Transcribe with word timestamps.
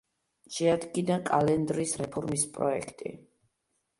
შეადგინა 0.53 1.17
კალენდრის 1.27 1.93
რეფორმის 2.03 2.45
პროექტი. 2.57 3.13